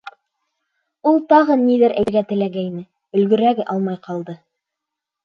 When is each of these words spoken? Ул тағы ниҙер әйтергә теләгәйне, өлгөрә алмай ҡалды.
Ул 1.11 1.19
тағы 1.33 1.57
ниҙер 1.59 1.93
әйтергә 2.03 2.23
теләгәйне, 2.31 2.81
өлгөрә 3.21 3.53
алмай 3.75 4.01
ҡалды. 4.09 4.37